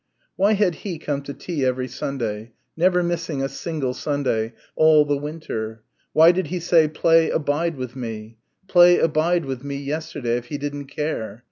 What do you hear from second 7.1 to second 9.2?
'Abide with me,'" "Play